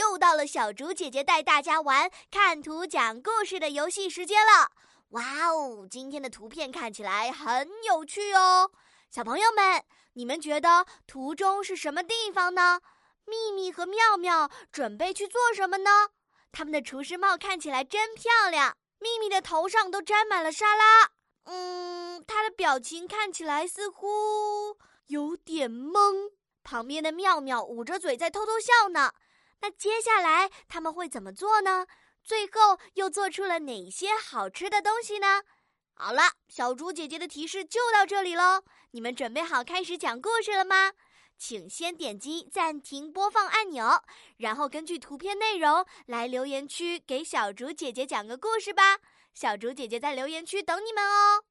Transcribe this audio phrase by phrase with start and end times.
[0.00, 4.70] 又到了小竹姐姐带大家玩看图讲故事的游戏时间了。
[5.10, 8.70] 哇哦，今天的图片看起来很有趣哦。
[9.10, 9.84] 小朋友们，
[10.14, 12.80] 你们觉得图中是什么地方呢？
[13.26, 15.90] 秘密和妙妙准备去做什么呢？
[16.50, 18.78] 他们的厨师帽看起来真漂亮。
[19.00, 21.10] 秘密的头上都沾满了沙拉。
[21.44, 24.78] 嗯，他的表情看起来似乎
[25.08, 26.30] 有点懵。
[26.62, 29.12] 旁边的妙妙捂着嘴在偷偷笑呢。
[29.62, 31.86] 那接下来他们会怎么做呢？
[32.22, 35.42] 最后又做出了哪些好吃的东西呢？
[35.94, 38.62] 好了，小猪姐姐的提示就到这里喽。
[38.92, 40.92] 你们准备好开始讲故事了吗？
[41.38, 44.02] 请先点击暂停播放按钮，
[44.36, 48.98] 然后根据图片内容来留言区给小竹姐姐讲个故事吧。
[49.32, 51.44] 小竹姐姐在留言区等你们哦。